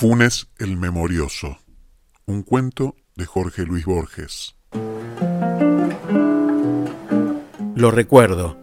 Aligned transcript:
Funes 0.00 0.46
el 0.60 0.76
Memorioso, 0.76 1.58
un 2.24 2.44
cuento 2.44 2.94
de 3.16 3.26
Jorge 3.26 3.64
Luis 3.64 3.84
Borges. 3.84 4.54
Lo 7.74 7.90
recuerdo. 7.90 8.56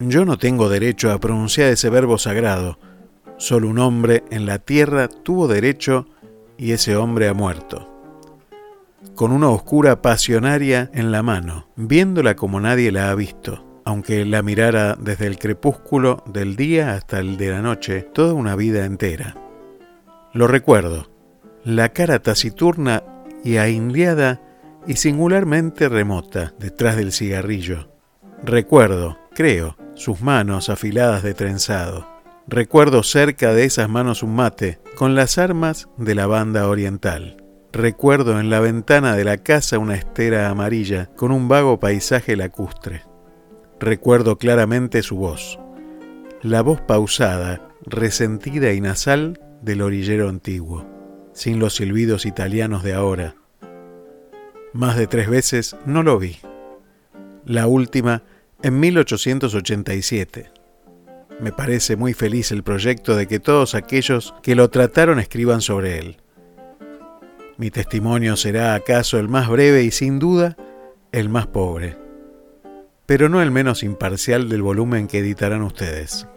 Yo 0.00 0.24
no 0.24 0.36
tengo 0.36 0.68
derecho 0.68 1.12
a 1.12 1.20
pronunciar 1.20 1.68
ese 1.68 1.88
verbo 1.88 2.18
sagrado. 2.18 2.80
Solo 3.36 3.68
un 3.68 3.78
hombre 3.78 4.24
en 4.32 4.44
la 4.44 4.58
tierra 4.58 5.06
tuvo 5.06 5.46
derecho 5.46 6.08
y 6.56 6.72
ese 6.72 6.96
hombre 6.96 7.28
ha 7.28 7.32
muerto. 7.32 7.88
Con 9.14 9.30
una 9.30 9.50
oscura 9.50 10.02
pasionaria 10.02 10.90
en 10.94 11.12
la 11.12 11.22
mano, 11.22 11.68
viéndola 11.76 12.34
como 12.34 12.58
nadie 12.58 12.90
la 12.90 13.12
ha 13.12 13.14
visto 13.14 13.64
aunque 13.84 14.24
la 14.26 14.42
mirara 14.42 14.96
desde 15.00 15.28
el 15.28 15.38
crepúsculo 15.38 16.24
del 16.26 16.56
día 16.56 16.92
hasta 16.92 17.20
el 17.20 17.38
de 17.38 17.52
la 17.52 17.62
noche, 17.62 18.02
toda 18.02 18.34
una 18.34 18.54
vida 18.54 18.84
entera. 18.84 19.47
Lo 20.32 20.46
recuerdo, 20.46 21.10
la 21.64 21.90
cara 21.90 22.18
taciturna 22.18 23.02
y 23.44 23.56
aindiada 23.56 24.42
y 24.86 24.96
singularmente 24.96 25.88
remota 25.88 26.54
detrás 26.58 26.96
del 26.96 27.12
cigarrillo. 27.12 27.90
Recuerdo, 28.42 29.18
creo, 29.34 29.76
sus 29.94 30.20
manos 30.20 30.68
afiladas 30.68 31.22
de 31.22 31.34
trenzado. 31.34 32.06
Recuerdo 32.46 33.02
cerca 33.02 33.52
de 33.52 33.64
esas 33.64 33.88
manos 33.88 34.22
un 34.22 34.34
mate, 34.34 34.80
con 34.96 35.14
las 35.14 35.38
armas 35.38 35.88
de 35.96 36.14
la 36.14 36.26
banda 36.26 36.68
oriental. 36.68 37.42
Recuerdo 37.72 38.40
en 38.40 38.48
la 38.48 38.60
ventana 38.60 39.14
de 39.16 39.24
la 39.24 39.38
casa 39.38 39.78
una 39.78 39.94
estera 39.94 40.48
amarilla, 40.48 41.10
con 41.16 41.32
un 41.32 41.48
vago 41.48 41.78
paisaje 41.80 42.36
lacustre. 42.36 43.02
Recuerdo 43.80 44.38
claramente 44.38 45.02
su 45.02 45.16
voz, 45.16 45.58
la 46.42 46.62
voz 46.62 46.80
pausada, 46.80 47.60
resentida 47.82 48.72
y 48.72 48.80
nasal 48.80 49.40
del 49.62 49.82
orillero 49.82 50.28
antiguo, 50.28 50.86
sin 51.32 51.58
los 51.58 51.76
silbidos 51.76 52.26
italianos 52.26 52.82
de 52.82 52.94
ahora. 52.94 53.36
Más 54.72 54.96
de 54.96 55.06
tres 55.06 55.28
veces 55.28 55.76
no 55.86 56.02
lo 56.02 56.18
vi. 56.18 56.38
La 57.44 57.66
última 57.66 58.22
en 58.62 58.80
1887. 58.80 60.50
Me 61.40 61.52
parece 61.52 61.96
muy 61.96 62.14
feliz 62.14 62.50
el 62.50 62.62
proyecto 62.62 63.16
de 63.16 63.26
que 63.26 63.40
todos 63.40 63.74
aquellos 63.74 64.34
que 64.42 64.54
lo 64.54 64.70
trataron 64.70 65.18
escriban 65.18 65.60
sobre 65.60 65.98
él. 65.98 66.16
Mi 67.56 67.70
testimonio 67.70 68.36
será 68.36 68.74
acaso 68.74 69.18
el 69.18 69.28
más 69.28 69.48
breve 69.48 69.82
y 69.84 69.90
sin 69.90 70.18
duda 70.18 70.56
el 71.12 71.28
más 71.28 71.46
pobre 71.46 72.08
pero 73.08 73.30
no 73.30 73.40
el 73.40 73.50
menos 73.50 73.84
imparcial 73.84 74.50
del 74.50 74.60
volumen 74.60 75.08
que 75.08 75.20
editarán 75.20 75.62
ustedes. 75.62 76.28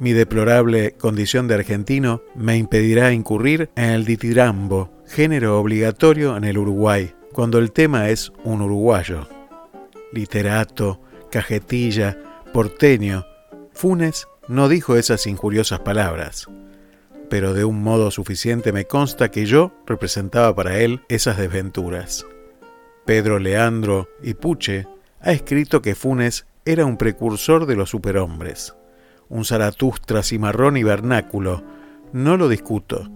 Mi 0.00 0.12
deplorable 0.12 0.92
condición 0.92 1.48
de 1.48 1.54
argentino 1.54 2.22
me 2.36 2.56
impedirá 2.56 3.12
incurrir 3.12 3.70
en 3.74 3.90
el 3.90 4.04
ditirambo, 4.04 4.92
género 5.06 5.58
obligatorio 5.58 6.36
en 6.36 6.44
el 6.44 6.56
Uruguay, 6.56 7.14
cuando 7.32 7.58
el 7.58 7.72
tema 7.72 8.08
es 8.08 8.32
un 8.44 8.62
uruguayo. 8.62 9.28
Literato, 10.12 11.00
cajetilla, 11.32 12.16
porteño, 12.52 13.26
Funes 13.72 14.28
no 14.46 14.68
dijo 14.68 14.96
esas 14.96 15.26
injuriosas 15.26 15.80
palabras, 15.80 16.46
pero 17.28 17.52
de 17.52 17.64
un 17.64 17.82
modo 17.82 18.12
suficiente 18.12 18.72
me 18.72 18.86
consta 18.86 19.30
que 19.30 19.46
yo 19.46 19.72
representaba 19.84 20.54
para 20.54 20.78
él 20.78 21.02
esas 21.08 21.38
desventuras. 21.38 22.24
Pedro 23.04 23.40
Leandro 23.40 24.08
y 24.22 24.34
Puche 24.34 24.86
ha 25.20 25.32
escrito 25.32 25.82
que 25.82 25.96
Funes 25.96 26.46
era 26.64 26.86
un 26.86 26.96
precursor 26.96 27.66
de 27.66 27.76
los 27.76 27.90
superhombres, 27.90 28.74
un 29.28 29.44
Zaratustra 29.44 30.22
cimarrón 30.22 30.76
y 30.76 30.82
vernáculo, 30.82 31.62
no 32.12 32.36
lo 32.36 32.48
discuto, 32.48 33.10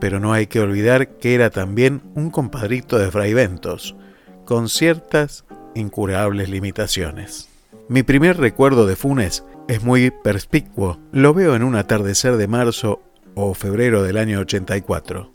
pero 0.00 0.20
no 0.20 0.32
hay 0.32 0.46
que 0.46 0.60
olvidar 0.60 1.16
que 1.16 1.34
era 1.34 1.50
también 1.50 2.02
un 2.14 2.30
compadrito 2.30 2.98
de 2.98 3.10
Fray 3.10 3.34
Ventos, 3.34 3.96
con 4.44 4.68
ciertas 4.68 5.44
incurables 5.74 6.48
limitaciones. 6.48 7.48
Mi 7.88 8.02
primer 8.02 8.38
recuerdo 8.38 8.86
de 8.86 8.96
Funes 8.96 9.44
es 9.68 9.82
muy 9.82 10.10
perspicuo, 10.10 10.98
lo 11.12 11.34
veo 11.34 11.54
en 11.56 11.62
un 11.62 11.76
atardecer 11.76 12.36
de 12.36 12.48
marzo 12.48 13.00
o 13.34 13.54
febrero 13.54 14.02
del 14.02 14.16
año 14.16 14.40
84. 14.40 15.32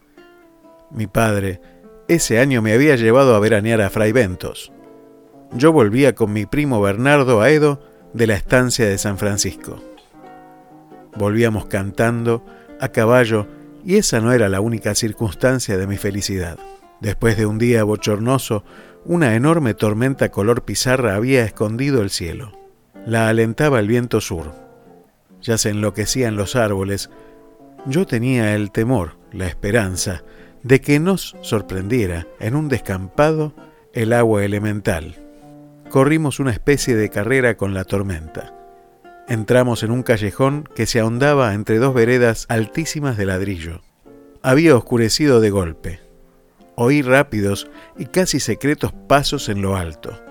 Mi 0.92 1.08
padre, 1.08 1.62
ese 2.08 2.40
año 2.40 2.62
me 2.62 2.74
había 2.74 2.96
llevado 2.96 3.36
a 3.36 3.40
veranear 3.40 3.82
a 3.82 3.90
Fray 3.90 4.12
Ventos 4.12 4.72
yo 5.54 5.74
volvía 5.74 6.16
con 6.16 6.32
mi 6.32 6.46
primo 6.46 6.82
Bernardo 6.82 7.42
Aedo 7.42 7.82
de 8.14 8.28
la 8.28 8.36
estancia 8.36 8.88
de 8.88 8.98
San 8.98 9.18
Francisco. 9.18 9.82
Volvíamos 11.16 11.66
cantando, 11.66 12.46
a 12.80 12.90
caballo, 12.90 13.48
y 13.84 13.98
esa 13.98 14.22
no 14.22 14.32
era 14.32 14.50
la 14.50 14.62
única 14.62 14.96
circunstancia 14.96 15.78
de 15.78 15.88
mi 15.88 15.98
felicidad. 15.98 16.58
Después 17.00 17.38
de 17.38 17.46
un 17.46 17.58
día 17.58 17.84
bochornoso, 17.84 18.64
una 19.06 19.36
enorme 19.36 19.74
tormenta 19.74 20.30
color 20.30 20.64
pizarra 20.64 21.16
había 21.16 21.44
escondido 21.44 22.02
el 22.02 22.10
cielo. 22.10 22.52
La 23.06 23.28
alentaba 23.28 23.80
el 23.80 23.88
viento 23.88 24.22
sur. 24.22 24.54
Ya 25.42 25.58
se 25.58 25.70
enloquecían 25.70 26.36
los 26.36 26.56
árboles. 26.56 27.10
Yo 27.88 28.06
tenía 28.06 28.54
el 28.54 28.72
temor, 28.72 29.18
la 29.32 29.48
esperanza, 29.48 30.24
de 30.62 30.82
que 30.82 31.00
nos 31.00 31.36
sorprendiera 31.42 32.28
en 32.40 32.56
un 32.56 32.70
descampado 32.70 33.54
el 33.94 34.14
agua 34.14 34.46
elemental 34.46 35.16
corrimos 35.92 36.40
una 36.40 36.52
especie 36.52 36.96
de 36.96 37.10
carrera 37.10 37.58
con 37.58 37.74
la 37.74 37.84
tormenta. 37.84 38.56
Entramos 39.32 39.82
en 39.84 39.92
un 39.92 40.04
callejón 40.04 40.68
que 40.76 40.86
se 40.86 41.00
ahondaba 41.00 41.54
entre 41.54 41.78
dos 41.78 41.94
veredas 41.94 42.46
altísimas 42.50 43.16
de 43.16 43.26
ladrillo. 43.26 43.80
Había 44.42 44.76
oscurecido 44.76 45.40
de 45.40 45.50
golpe. 45.50 46.02
Oí 46.76 47.02
rápidos 47.02 47.70
y 47.98 48.08
casi 48.08 48.42
secretos 48.42 48.92
pasos 48.92 49.48
en 49.48 49.62
lo 49.62 49.78
alto. 49.78 50.22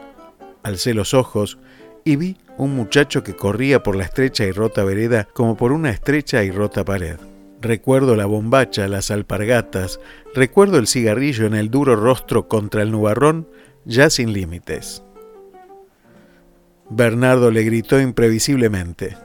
Alcé 0.63 0.93
los 0.93 1.15
ojos 1.15 1.57
y 2.05 2.17
vi 2.17 2.37
un 2.59 2.77
muchacho 2.77 3.25
que 3.25 3.35
corría 3.35 3.83
por 3.83 3.97
la 3.97 4.05
estrecha 4.05 4.45
y 4.45 4.53
rota 4.53 4.85
vereda 4.85 5.27
como 5.33 5.57
por 5.57 5.73
una 5.73 5.89
estrecha 5.89 6.45
y 6.45 6.51
rota 6.51 6.85
pared. 6.85 7.17
Recuerdo 7.63 8.17
la 8.17 8.27
bombacha, 8.27 8.87
las 8.87 9.11
alpargatas, 9.11 9.99
recuerdo 10.35 10.77
el 10.77 10.87
cigarrillo 10.87 11.47
en 11.47 11.55
el 11.55 11.71
duro 11.71 11.97
rostro 11.97 12.49
contra 12.49 12.83
el 12.83 12.91
nubarrón, 12.91 13.49
ya 13.87 14.11
sin 14.11 14.35
límites. 14.35 15.03
Bernardo 16.91 17.53
le 17.53 17.63
gritó 17.63 18.01
imprevisiblemente. 18.01 19.17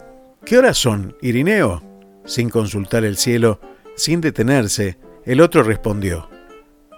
¿Qué 0.46 0.60
horas 0.60 0.78
son, 0.78 1.16
Irineo? 1.22 1.82
Sin 2.24 2.50
consultar 2.50 3.04
el 3.04 3.18
cielo, 3.18 3.60
sin 3.96 4.22
detenerse, 4.22 5.00
el 5.26 5.42
otro 5.42 5.64
respondió. 5.64 6.30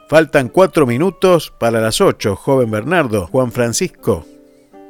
Faltan 0.09 0.49
cuatro 0.49 0.85
minutos 0.85 1.53
para 1.57 1.79
las 1.79 2.01
ocho, 2.01 2.35
joven 2.35 2.69
Bernardo, 2.69 3.27
Juan 3.27 3.53
Francisco. 3.53 4.25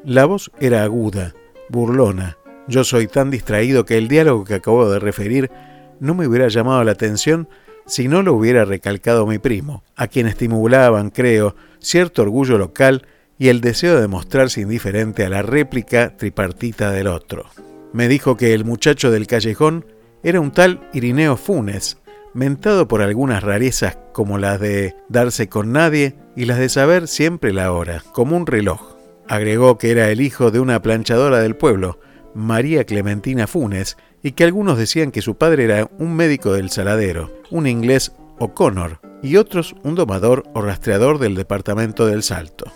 La 0.04 0.26
voz 0.26 0.52
era 0.60 0.84
aguda, 0.84 1.36
burlona. 1.70 2.38
Yo 2.68 2.84
soy 2.84 3.08
tan 3.08 3.30
distraído 3.30 3.86
que 3.86 3.98
el 3.98 4.08
diálogo 4.08 4.46
que 4.46 4.56
acabo 4.56 4.90
de 4.90 5.00
referir 5.00 5.52
no 6.00 6.16
me 6.16 6.28
hubiera 6.28 6.48
llamado 6.48 6.84
la 6.84 6.92
atención 6.92 7.48
si 7.86 8.08
no 8.08 8.24
lo 8.24 8.34
hubiera 8.34 8.66
recalcado 8.66 9.26
mi 9.28 9.38
primo, 9.38 9.84
a 9.96 10.08
quien 10.08 10.28
estimulaban, 10.28 11.12
creo, 11.12 11.56
cierto 11.80 12.24
orgullo 12.24 12.58
local 12.58 13.06
y 13.38 13.50
el 13.50 13.62
deseo 13.62 14.00
de 14.00 14.08
mostrarse 14.08 14.62
indiferente 14.62 15.26
a 15.26 15.30
la 15.30 15.42
réplica 15.42 16.16
tripartita 16.18 16.92
del 16.92 17.08
otro. 17.08 17.46
Me 17.94 18.08
dijo 18.08 18.38
que 18.38 18.54
el 18.54 18.66
muchacho 18.66 19.12
del 19.12 19.28
callejón 19.28 19.86
era 20.24 20.40
un 20.40 20.52
tal 20.52 20.88
Irineo 20.94 21.38
Funes, 21.38 21.98
mentado 22.34 22.88
por 22.88 23.02
algunas 23.02 23.44
rarezas 23.44 23.98
como 24.14 24.38
las 24.38 24.60
de 24.60 24.96
darse 25.10 25.50
con 25.50 25.72
nadie 25.72 26.16
y 26.36 26.46
las 26.46 26.60
de 26.60 26.70
saber 26.70 27.08
siempre 27.08 27.54
la 27.54 27.72
hora, 27.72 28.04
como 28.12 28.36
un 28.36 28.46
reloj. 28.46 28.96
Agregó 29.28 29.78
que 29.78 29.92
era 29.92 30.10
el 30.10 30.22
hijo 30.22 30.52
de 30.52 30.60
una 30.60 30.82
planchadora 30.82 31.40
del 31.40 31.56
pueblo, 31.56 32.00
María 32.34 32.84
Clementina 32.86 33.48
Funes, 33.48 33.98
y 34.22 34.32
que 34.32 34.44
algunos 34.44 34.78
decían 34.78 35.12
que 35.12 35.22
su 35.22 35.38
padre 35.38 35.66
era 35.66 35.90
un 35.98 36.16
médico 36.16 36.54
del 36.54 36.70
saladero, 36.70 37.32
un 37.50 37.68
inglés 37.68 38.14
O'Connor, 38.40 39.00
y 39.24 39.38
otros 39.38 39.76
un 39.84 39.96
domador 39.96 40.44
o 40.54 40.62
rastreador 40.62 41.20
del 41.20 41.36
departamento 41.36 42.06
del 42.06 42.24
Salto. 42.24 42.72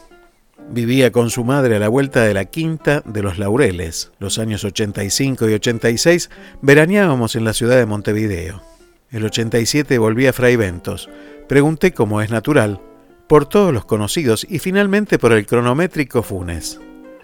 Vivía 0.74 1.12
con 1.12 1.30
su 1.30 1.44
madre 1.44 1.76
a 1.76 1.80
la 1.80 1.90
vuelta 1.90 2.24
de 2.24 2.34
la 2.34 2.46
quinta 2.46 3.04
de 3.06 3.22
los 3.22 3.38
Laureles. 3.38 4.14
Los 4.20 4.40
años 4.40 4.64
85 4.64 5.50
y 5.50 5.54
86 5.54 6.30
veraneábamos 6.62 7.36
en 7.36 7.44
la 7.44 7.52
ciudad 7.52 7.76
de 7.76 7.86
Montevideo. 7.86 8.62
El 9.10 9.26
87 9.26 9.98
volví 9.98 10.28
a 10.28 10.34
Fray 10.34 10.56
Ventos. 10.56 11.10
Pregunté, 11.50 11.92
como 11.92 12.22
es 12.22 12.30
natural, 12.30 12.80
por 13.28 13.50
todos 13.50 13.74
los 13.74 13.84
conocidos 13.84 14.48
y 14.50 14.60
finalmente 14.60 15.20
por 15.20 15.34
el 15.34 15.46
cronométrico 15.46 16.24
Funes. 16.24 16.80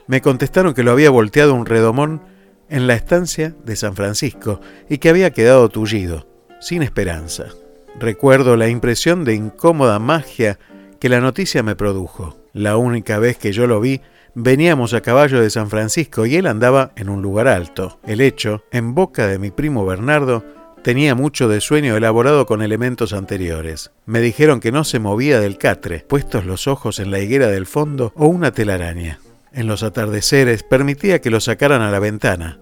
Me 0.07 0.19
contestaron 0.19 0.73
que 0.73 0.83
lo 0.83 0.91
había 0.91 1.09
volteado 1.09 1.53
un 1.53 1.65
redomón 1.65 2.21
en 2.67 2.85
la 2.85 2.95
estancia 2.95 3.55
de 3.63 3.77
San 3.77 3.95
Francisco 3.95 4.59
y 4.89 4.97
que 4.97 5.07
había 5.07 5.31
quedado 5.31 5.69
tullido, 5.69 6.27
sin 6.59 6.83
esperanza. 6.83 7.45
Recuerdo 7.97 8.57
la 8.57 8.67
impresión 8.67 9.23
de 9.23 9.35
incómoda 9.35 9.99
magia 9.99 10.59
que 10.99 11.09
la 11.09 11.19
noticia 11.19 11.63
me 11.63 11.75
produjo. 11.75 12.37
La 12.53 12.77
única 12.77 13.19
vez 13.19 13.37
que 13.37 13.51
yo 13.51 13.67
lo 13.67 13.79
vi, 13.79 14.01
veníamos 14.35 14.93
a 14.93 15.01
caballo 15.01 15.41
de 15.41 15.49
San 15.49 15.69
Francisco 15.69 16.25
y 16.25 16.35
él 16.35 16.47
andaba 16.47 16.91
en 16.95 17.09
un 17.09 17.21
lugar 17.21 17.47
alto. 17.47 17.99
El 18.05 18.21
hecho, 18.21 18.63
en 18.71 18.95
boca 18.95 19.27
de 19.27 19.39
mi 19.39 19.51
primo 19.51 19.85
Bernardo, 19.85 20.43
Tenía 20.87 21.15
mucho 21.15 21.49
de 21.49 21.59
sueño 21.59 21.97
elaborado 21.97 22.45
con 22.45 22.61
elementos 22.61 23.11
anteriores. 23.11 23.91
Me 24.05 24.21
dijeron 24.21 24.61
que 24.61 24.71
no 24.71 24.85
se 24.85 24.99
movía 24.99 25.41
del 25.41 25.57
catre, 25.57 26.05
puestos 26.07 26.45
los 26.45 26.65
ojos 26.69 26.99
en 26.99 27.11
la 27.11 27.19
higuera 27.19 27.47
del 27.47 27.65
fondo 27.65 28.13
o 28.15 28.27
una 28.27 28.51
telaraña. 28.51 29.19
En 29.51 29.67
los 29.67 29.83
atardeceres 29.83 30.63
permitía 30.63 31.19
que 31.19 31.29
lo 31.29 31.41
sacaran 31.41 31.81
a 31.81 31.91
la 31.91 31.99
ventana. 31.99 32.59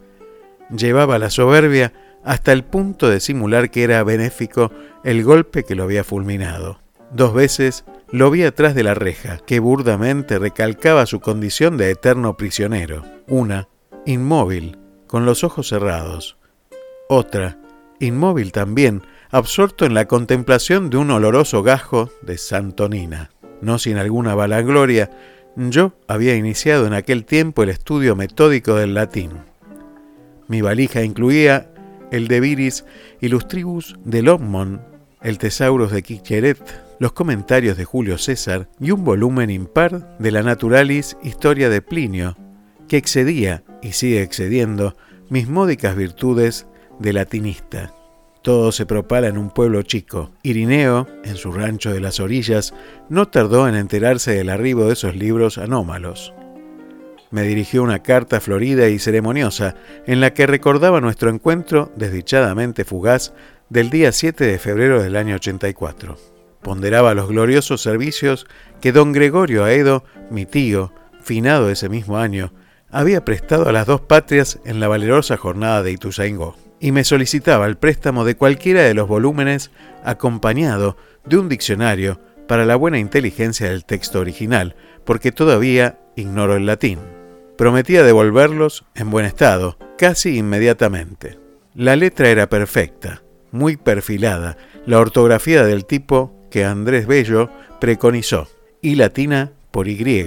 Llevaba 0.75 1.19
la 1.19 1.29
soberbia 1.29 1.93
hasta 2.23 2.51
el 2.51 2.63
punto 2.63 3.11
de 3.11 3.19
simular 3.19 3.69
que 3.69 3.83
era 3.83 4.03
benéfico 4.03 4.71
el 5.03 5.23
golpe 5.23 5.63
que 5.63 5.75
lo 5.75 5.83
había 5.83 6.03
fulminado. 6.03 6.79
Dos 7.11 7.31
veces 7.31 7.85
lo 8.11 8.31
vi 8.31 8.43
atrás 8.43 8.75
de 8.75 8.83
la 8.83 8.93
reja, 8.93 9.37
que 9.45 9.59
burdamente 9.59 10.39
recalcaba 10.39 11.05
su 11.05 11.19
condición 11.19 11.77
de 11.77 11.91
eterno 11.91 12.37
prisionero. 12.37 13.03
Una, 13.27 13.67
inmóvil, 14.05 14.77
con 15.07 15.25
los 15.25 15.43
ojos 15.43 15.69
cerrados. 15.69 16.37
Otra, 17.09 17.57
inmóvil 17.99 18.51
también, 18.51 19.03
absorto 19.31 19.85
en 19.85 19.93
la 19.93 20.05
contemplación 20.05 20.89
de 20.89 20.97
un 20.97 21.11
oloroso 21.11 21.63
gajo 21.63 22.09
de 22.21 22.37
Santonina. 22.37 23.31
No 23.61 23.79
sin 23.79 23.97
alguna 23.97 24.35
balagloria, 24.35 25.09
yo 25.55 25.93
había 26.07 26.35
iniciado 26.35 26.85
en 26.85 26.93
aquel 26.93 27.25
tiempo 27.25 27.63
el 27.63 27.69
estudio 27.69 28.15
metódico 28.15 28.75
del 28.75 28.93
latín. 28.93 29.31
Mi 30.47 30.61
valija 30.61 31.03
incluía 31.03 31.71
el 32.11 32.27
de 32.27 32.39
Viris 32.39 32.85
Illustribus 33.21 33.95
de 34.03 34.21
Longmont, 34.21 34.81
el 35.21 35.37
Tesaurus 35.37 35.91
de 35.91 36.03
Quiqueret, 36.03 36.84
los 36.99 37.13
comentarios 37.13 37.77
de 37.77 37.85
Julio 37.85 38.17
César 38.17 38.69
y 38.79 38.91
un 38.91 39.03
volumen 39.03 39.49
impar 39.49 40.17
de 40.17 40.31
la 40.31 40.43
Naturalis 40.43 41.17
Historia 41.23 41.69
de 41.69 41.81
Plinio, 41.81 42.35
que 42.87 42.97
excedía, 42.97 43.63
y 43.81 43.93
sigue 43.93 44.21
excediendo, 44.21 44.95
mis 45.29 45.47
módicas 45.47 45.95
virtudes 45.95 46.67
de 46.99 47.13
latinista. 47.13 47.93
Todo 48.41 48.71
se 48.71 48.85
propala 48.85 49.27
en 49.27 49.37
un 49.37 49.49
pueblo 49.49 49.81
chico. 49.81 50.31
Irineo, 50.43 51.07
en 51.23 51.35
su 51.35 51.51
rancho 51.51 51.91
de 51.91 51.99
las 51.99 52.19
orillas, 52.19 52.73
no 53.09 53.27
tardó 53.27 53.67
en 53.67 53.75
enterarse 53.75 54.31
del 54.31 54.49
arribo 54.49 54.85
de 54.85 54.93
esos 54.93 55.15
libros 55.15 55.57
anómalos 55.57 56.33
me 57.35 57.43
dirigió 57.43 57.83
una 57.83 58.01
carta 58.01 58.39
florida 58.39 58.87
y 58.87 58.97
ceremoniosa 58.97 59.75
en 60.05 60.21
la 60.21 60.33
que 60.33 60.47
recordaba 60.47 61.01
nuestro 61.01 61.29
encuentro 61.29 61.91
desdichadamente 61.97 62.85
fugaz 62.85 63.33
del 63.69 63.89
día 63.89 64.13
7 64.13 64.45
de 64.45 64.57
febrero 64.57 65.03
del 65.03 65.17
año 65.17 65.35
84. 65.35 66.34
Ponderaba 66.65 67.13
los 67.13 67.27
gloriosos 67.27 67.83
servicios 67.83 68.47
que 68.81 68.91
don 68.91 69.11
Gregorio 69.11 69.65
Aedo, 69.65 70.03
mi 70.31 70.47
tío, 70.47 70.91
finado 71.21 71.69
ese 71.69 71.89
mismo 71.89 72.17
año, 72.17 72.53
había 72.89 73.23
prestado 73.23 73.69
a 73.69 73.71
las 73.71 73.85
dos 73.85 74.01
patrias 74.01 74.59
en 74.65 74.79
la 74.79 74.87
valerosa 74.87 75.37
jornada 75.37 75.83
de 75.83 75.91
Ituzaingó, 75.91 76.55
y 76.79 76.91
me 76.91 77.03
solicitaba 77.03 77.67
el 77.67 77.77
préstamo 77.77 78.25
de 78.25 78.35
cualquiera 78.35 78.81
de 78.81 78.95
los 78.95 79.07
volúmenes 79.07 79.69
acompañado 80.03 80.97
de 81.23 81.37
un 81.37 81.49
diccionario 81.49 82.19
para 82.47 82.65
la 82.65 82.75
buena 82.75 82.97
inteligencia 82.97 83.69
del 83.69 83.85
texto 83.85 84.19
original, 84.19 84.75
porque 85.03 85.31
todavía 85.31 85.99
ignoro 86.15 86.55
el 86.55 86.65
latín. 86.65 86.97
Prometía 87.59 88.01
devolverlos 88.01 88.85
en 88.95 89.11
buen 89.11 89.27
estado, 89.27 89.77
casi 89.99 90.35
inmediatamente. 90.35 91.37
La 91.75 91.95
letra 91.95 92.29
era 92.29 92.49
perfecta, 92.49 93.21
muy 93.51 93.77
perfilada, 93.77 94.57
la 94.87 94.97
ortografía 94.97 95.63
del 95.63 95.85
tipo 95.85 96.35
que 96.55 96.63
Andrés 96.63 97.05
Bello 97.05 97.49
preconizó, 97.81 98.47
y 98.81 98.95
latina 98.95 99.51
por 99.71 99.89
Y, 99.89 100.25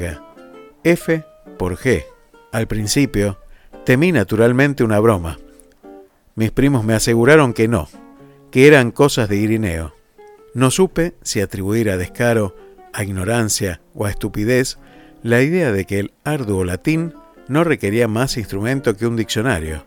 F 0.84 1.24
por 1.58 1.78
G. 1.78 2.04
Al 2.52 2.66
principio, 2.66 3.38
temí 3.86 4.12
naturalmente 4.12 4.84
una 4.84 5.00
broma. 5.00 5.38
Mis 6.34 6.50
primos 6.50 6.84
me 6.84 6.92
aseguraron 6.92 7.54
que 7.54 7.66
no, 7.66 7.88
que 8.50 8.66
eran 8.66 8.90
cosas 8.90 9.30
de 9.30 9.36
Irineo. 9.36 9.94
No 10.52 10.70
supe 10.70 11.14
si 11.22 11.40
atribuir 11.40 11.88
a 11.88 11.96
descaro, 11.96 12.54
a 12.92 13.04
ignorancia 13.04 13.80
o 13.94 14.04
a 14.04 14.10
estupidez 14.10 14.78
la 15.22 15.40
idea 15.40 15.72
de 15.72 15.86
que 15.86 15.98
el 15.98 16.12
arduo 16.24 16.62
latín 16.62 17.14
no 17.48 17.64
requería 17.64 18.06
más 18.06 18.36
instrumento 18.36 18.98
que 18.98 19.06
un 19.06 19.16
diccionario. 19.16 19.86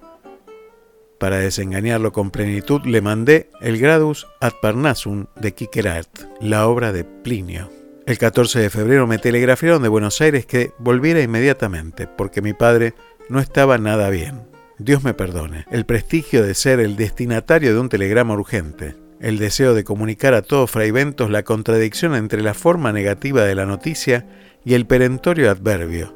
Para 1.22 1.38
desengañarlo 1.38 2.12
con 2.14 2.32
plenitud 2.32 2.82
le 2.84 3.00
mandé 3.00 3.52
el 3.62 3.78
Gradus 3.78 4.26
ad 4.40 4.54
Parnassum 4.60 5.28
de 5.36 5.54
Quiquerat, 5.54 6.08
la 6.40 6.68
obra 6.68 6.92
de 6.92 7.04
Plinio. 7.04 7.70
El 8.08 8.18
14 8.18 8.58
de 8.58 8.72
febrero 8.72 9.06
me 9.06 9.20
telegrafiaron 9.20 9.84
de 9.84 9.88
Buenos 9.88 10.20
Aires 10.20 10.48
que 10.48 10.72
volviera 10.80 11.22
inmediatamente, 11.22 12.08
porque 12.08 12.42
mi 12.42 12.54
padre 12.54 12.96
no 13.30 13.40
estaba 13.40 13.78
nada 13.78 14.10
bien. 14.10 14.42
Dios 14.80 15.04
me 15.04 15.14
perdone. 15.14 15.66
El 15.70 15.86
prestigio 15.86 16.44
de 16.44 16.56
ser 16.56 16.80
el 16.80 16.96
destinatario 16.96 17.72
de 17.72 17.80
un 17.80 17.90
telegrama 17.90 18.34
urgente, 18.34 18.96
el 19.20 19.38
deseo 19.38 19.76
de 19.76 19.84
comunicar 19.84 20.34
a 20.34 20.42
todos 20.42 20.72
fraiventos 20.72 21.30
la 21.30 21.44
contradicción 21.44 22.16
entre 22.16 22.42
la 22.42 22.56
forma 22.56 22.92
negativa 22.92 23.44
de 23.44 23.54
la 23.54 23.68
noticia 23.68 24.26
y 24.66 24.74
el 24.74 24.88
perentorio 24.88 25.52
adverbio, 25.52 26.16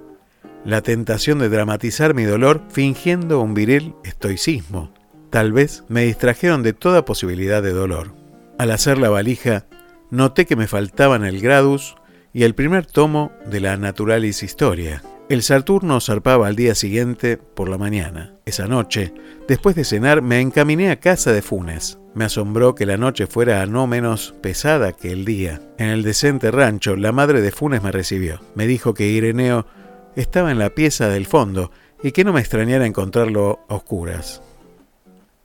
la 0.66 0.82
tentación 0.82 1.38
de 1.38 1.50
dramatizar 1.50 2.16
mi 2.16 2.24
dolor 2.24 2.64
fingiendo 2.70 3.40
un 3.40 3.54
viril 3.54 3.94
estoicismo. 4.04 4.95
Tal 5.36 5.52
vez 5.52 5.84
me 5.90 6.06
distrajeron 6.06 6.64
de 6.64 6.72
toda 6.72 7.04
posibilidad 7.04 7.62
de 7.62 7.74
dolor. 7.74 8.14
Al 8.58 8.72
hacer 8.72 8.98
la 8.98 9.10
valija, 9.10 9.66
noté 10.10 10.46
que 10.46 10.56
me 10.56 10.66
faltaban 10.66 11.26
el 11.26 11.42
Gradus 11.42 11.98
y 12.32 12.44
el 12.44 12.56
primer 12.56 12.86
tomo 12.86 13.34
de 13.46 13.60
la 13.60 13.76
Naturalis 13.76 14.44
Historia. 14.44 15.04
El 15.28 15.44
Saturno 15.44 16.00
zarpaba 16.00 16.48
al 16.48 16.56
día 16.56 16.74
siguiente 16.74 17.36
por 17.36 17.68
la 17.68 17.78
mañana. 17.78 18.36
Esa 18.46 18.70
noche, 18.70 19.14
después 19.46 19.76
de 19.76 19.84
cenar, 19.84 20.22
me 20.22 20.40
encaminé 20.40 20.90
a 20.90 21.02
casa 21.02 21.34
de 21.34 21.42
Funes. 21.42 22.00
Me 22.14 22.24
asombró 22.24 22.74
que 22.74 22.86
la 22.86 22.96
noche 22.96 23.28
fuera 23.28 23.66
no 23.66 23.88
menos 23.88 24.34
pesada 24.42 24.94
que 24.94 25.12
el 25.12 25.26
día. 25.26 25.60
En 25.78 25.90
el 25.90 26.04
decente 26.04 26.50
rancho, 26.50 26.96
la 26.96 27.12
madre 27.12 27.42
de 27.42 27.52
Funes 27.52 27.84
me 27.84 27.92
recibió. 27.92 28.40
Me 28.56 28.68
dijo 28.68 28.94
que 28.94 29.10
Ireneo 29.10 29.68
estaba 30.16 30.50
en 30.52 30.60
la 30.60 30.70
pieza 30.70 31.10
del 31.10 31.26
fondo 31.26 31.72
y 32.02 32.14
que 32.14 32.24
no 32.24 32.32
me 32.32 32.40
extrañara 32.40 32.86
encontrarlo 32.86 33.60
a 33.68 33.76
oscuras. 33.76 34.42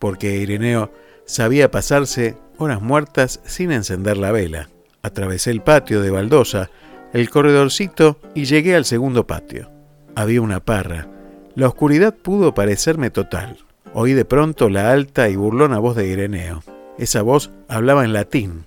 Porque 0.01 0.39
Ireneo 0.39 0.91
sabía 1.25 1.71
pasarse 1.71 2.37
horas 2.59 2.83
muertas 2.83 3.39
sin 3.45 3.71
encender 3.71 4.17
la 4.17 4.33
vela. 4.33 4.69
Atravesé 5.03 5.53
el 5.53 5.63
patio 5.63 6.03
de 6.03 6.11
baldosa 6.11 6.71
el 7.13 7.29
corredorcito 7.29 8.19
y 8.35 8.45
llegué 8.45 8.77
al 8.77 8.85
segundo 8.85 9.27
patio. 9.27 9.71
Había 10.15 10.43
una 10.43 10.61
parra. 10.61 11.09
La 11.55 11.67
oscuridad 11.67 12.15
pudo 12.15 12.55
parecerme 12.55 13.11
total. 13.11 13.59
Oí 13.93 14.13
de 14.13 14.25
pronto 14.25 14.69
la 14.69 14.93
alta 14.93 15.29
y 15.29 15.37
burlona 15.37 15.79
voz 15.79 15.97
de 15.97 16.07
Ireneo. 16.07 16.63
Esa 16.99 17.23
voz 17.23 17.51
hablaba 17.69 18.05
en 18.05 18.13
latín. 18.13 18.67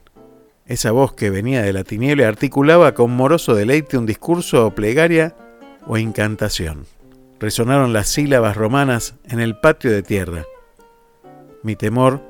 Esa 0.65 0.91
voz 0.91 1.13
que 1.13 1.29
venía 1.29 1.61
de 1.61 1.73
la 1.73 1.83
tiniebla 1.83 2.27
articulaba 2.27 2.93
con 2.93 3.11
moroso 3.11 3.55
deleite 3.55 3.97
un 3.97 4.05
discurso 4.05 4.67
o 4.67 4.75
plegaria 4.75 5.35
o 5.85 5.97
incantación. 5.97 6.85
Resonaron 7.39 7.93
las 7.93 8.09
sílabas 8.09 8.57
romanas 8.57 9.15
en 9.29 9.39
el 9.39 9.57
patio 9.57 9.91
de 9.91 10.03
tierra. 10.03 10.45
Mi 11.63 11.75
temor 11.75 12.21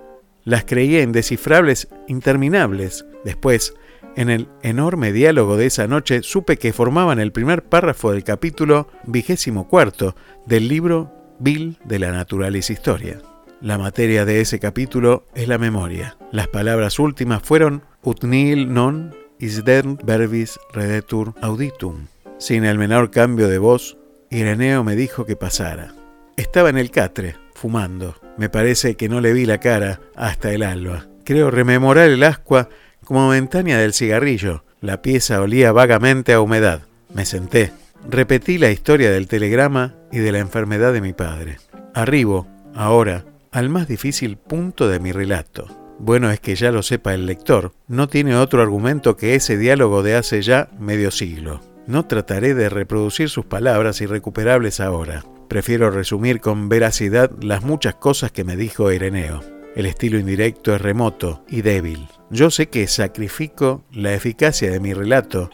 las 0.43 0.65
creía 0.65 1.01
indescifrables, 1.01 1.87
interminables. 2.07 3.05
Después, 3.23 3.73
en 4.15 4.29
el 4.29 4.47
enorme 4.61 5.11
diálogo 5.11 5.57
de 5.57 5.65
esa 5.65 5.87
noche 5.87 6.21
supe 6.23 6.57
que 6.57 6.73
formaban 6.73 7.19
el 7.19 7.31
primer 7.31 7.63
párrafo 7.63 8.11
del 8.11 8.23
capítulo 8.23 8.87
vigésimo 9.05 9.67
cuarto 9.67 10.15
del 10.45 10.67
libro 10.67 11.11
Bill 11.39 11.77
de 11.83 11.99
la 11.99 12.11
Naturalis 12.11 12.69
Historia. 12.69 13.21
La 13.61 13.77
materia 13.77 14.25
de 14.25 14.41
ese 14.41 14.59
capítulo 14.59 15.25
es 15.33 15.47
la 15.47 15.57
memoria. 15.57 16.17
Las 16.31 16.47
palabras 16.49 16.99
últimas 16.99 17.41
fueron 17.41 17.83
ut 18.03 18.23
nihil 18.23 18.73
non 18.73 19.15
isdern 19.39 19.97
verbis 20.03 20.59
redetur 20.73 21.33
auditum. 21.41 22.07
Sin 22.37 22.65
el 22.65 22.77
menor 22.77 23.09
cambio 23.09 23.47
de 23.47 23.57
voz, 23.57 23.97
Ireneo 24.29 24.83
me 24.83 24.95
dijo 24.95 25.25
que 25.25 25.35
pasara. 25.35 25.95
Estaba 26.35 26.69
en 26.69 26.77
el 26.77 26.91
catre, 26.91 27.35
fumando. 27.53 28.15
Me 28.37 28.49
parece 28.49 28.95
que 28.95 29.09
no 29.09 29.21
le 29.21 29.33
vi 29.33 29.45
la 29.45 29.59
cara 29.59 30.01
hasta 30.15 30.51
el 30.51 30.63
alba. 30.63 31.07
Creo 31.23 31.51
rememorar 31.51 32.09
el 32.09 32.23
ascua 32.23 32.69
como 33.03 33.21
momentánea 33.21 33.77
del 33.77 33.93
cigarrillo. 33.93 34.63
La 34.81 35.01
pieza 35.01 35.41
olía 35.41 35.71
vagamente 35.71 36.33
a 36.33 36.41
humedad. 36.41 36.81
Me 37.13 37.25
senté. 37.25 37.71
Repetí 38.09 38.57
la 38.57 38.71
historia 38.71 39.11
del 39.11 39.27
telegrama 39.27 39.95
y 40.11 40.19
de 40.19 40.31
la 40.31 40.39
enfermedad 40.39 40.91
de 40.91 41.01
mi 41.01 41.13
padre. 41.13 41.57
Arribo, 41.93 42.47
ahora, 42.75 43.23
al 43.51 43.69
más 43.69 43.87
difícil 43.87 44.35
punto 44.35 44.89
de 44.89 44.99
mi 44.99 45.11
relato. 45.11 45.67
Bueno 45.99 46.31
es 46.31 46.39
que 46.39 46.55
ya 46.55 46.71
lo 46.71 46.83
sepa 46.83 47.13
el 47.13 47.25
lector, 47.25 47.71
no 47.87 48.09
tiene 48.09 48.35
otro 48.35 48.61
argumento 48.61 49.15
que 49.15 49.35
ese 49.35 49.57
diálogo 49.57 50.03
de 50.03 50.15
hace 50.15 50.41
ya 50.41 50.69
medio 50.77 51.11
siglo. 51.11 51.61
No 51.85 52.07
trataré 52.07 52.53
de 52.55 52.67
reproducir 52.67 53.29
sus 53.29 53.45
palabras 53.45 54.01
irrecuperables 54.01 54.79
ahora. 54.79 55.23
Prefiero 55.53 55.91
resumir 55.91 56.41
con 56.41 56.67
veracidad 56.67 57.29
las 57.39 57.62
muchas 57.62 57.93
cosas 57.93 58.31
que 58.31 58.43
me 58.43 58.55
dijo 58.55 58.91
Ireneo. 58.91 59.41
El 59.75 59.86
estilo 59.86 60.17
indirecto 60.17 60.74
es 60.74 60.81
remoto 60.81 61.43
y 61.48 61.62
débil. 61.62 62.07
Yo 62.31 62.50
sé 62.50 62.69
que 62.69 62.88
sacrifico 62.88 63.83
la 63.91 64.15
eficacia 64.15 64.72
de 64.72 64.79
mi 64.79 64.95
relato, 64.95 65.51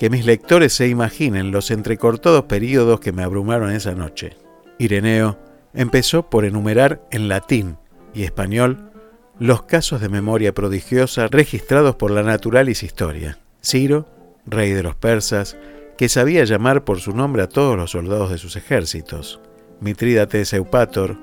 que 0.00 0.10
mis 0.10 0.26
lectores 0.26 0.72
se 0.72 0.88
imaginen 0.88 1.52
los 1.52 1.70
entrecortados 1.70 2.46
períodos 2.46 2.98
que 2.98 3.12
me 3.12 3.22
abrumaron 3.22 3.70
esa 3.70 3.94
noche. 3.94 4.36
Ireneo 4.80 5.38
empezó 5.74 6.28
por 6.28 6.44
enumerar 6.44 7.06
en 7.12 7.28
latín 7.28 7.76
y 8.12 8.24
español 8.24 8.90
los 9.38 9.62
casos 9.62 10.00
de 10.00 10.08
memoria 10.08 10.54
prodigiosa 10.54 11.28
registrados 11.28 11.94
por 11.94 12.10
la 12.10 12.24
Naturalis 12.24 12.82
Historia. 12.82 13.38
Ciro, 13.62 14.08
rey 14.44 14.72
de 14.72 14.82
los 14.82 14.96
persas, 14.96 15.56
que 16.00 16.08
sabía 16.08 16.44
llamar 16.44 16.82
por 16.82 16.98
su 16.98 17.12
nombre 17.12 17.42
a 17.42 17.48
todos 17.50 17.76
los 17.76 17.90
soldados 17.90 18.30
de 18.30 18.38
sus 18.38 18.56
ejércitos. 18.56 19.38
Mitrídates 19.80 20.54
Eupator, 20.54 21.18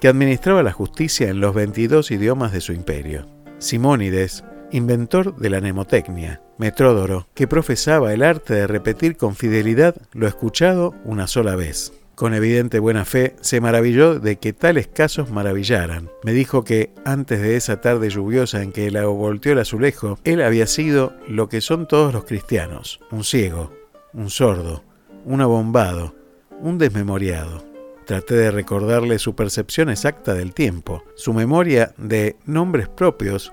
que 0.00 0.06
administraba 0.06 0.62
la 0.62 0.70
justicia 0.70 1.30
en 1.30 1.40
los 1.40 1.52
22 1.52 2.12
idiomas 2.12 2.52
de 2.52 2.60
su 2.60 2.72
imperio. 2.72 3.26
Simónides, 3.58 4.44
inventor 4.70 5.34
de 5.34 5.50
la 5.50 5.58
mnemotecnia. 5.58 6.42
Metródoro, 6.58 7.26
que 7.34 7.48
profesaba 7.48 8.14
el 8.14 8.22
arte 8.22 8.54
de 8.54 8.68
repetir 8.68 9.16
con 9.16 9.34
fidelidad 9.34 9.96
lo 10.12 10.28
escuchado 10.28 10.94
una 11.04 11.26
sola 11.26 11.56
vez. 11.56 11.92
Con 12.14 12.32
evidente 12.32 12.78
buena 12.78 13.04
fe, 13.04 13.34
se 13.40 13.60
maravilló 13.60 14.20
de 14.20 14.36
que 14.36 14.52
tales 14.52 14.86
casos 14.86 15.32
maravillaran. 15.32 16.08
Me 16.22 16.32
dijo 16.32 16.62
que, 16.62 16.94
antes 17.04 17.40
de 17.40 17.56
esa 17.56 17.80
tarde 17.80 18.10
lluviosa 18.10 18.62
en 18.62 18.70
que 18.70 18.92
la 18.92 19.06
volteó 19.06 19.54
el 19.54 19.58
azulejo, 19.58 20.20
él 20.22 20.40
había 20.40 20.68
sido 20.68 21.16
lo 21.26 21.48
que 21.48 21.60
son 21.60 21.88
todos 21.88 22.14
los 22.14 22.26
cristianos, 22.26 23.00
un 23.10 23.24
ciego, 23.24 23.79
un 24.12 24.30
sordo, 24.30 24.82
un 25.24 25.40
abombado, 25.40 26.14
un 26.60 26.78
desmemoriado. 26.78 27.64
Traté 28.06 28.34
de 28.34 28.50
recordarle 28.50 29.18
su 29.18 29.34
percepción 29.34 29.88
exacta 29.88 30.34
del 30.34 30.52
tiempo, 30.52 31.04
su 31.14 31.32
memoria 31.32 31.94
de 31.96 32.36
nombres 32.44 32.88
propios. 32.88 33.52